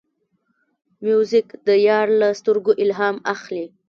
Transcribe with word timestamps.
موزیک 1.05 1.47
د 1.67 1.69
یار 1.89 2.07
له 2.19 2.27
سترګو 2.39 2.71
الهام 2.83 3.15
اخلي. 3.33 3.65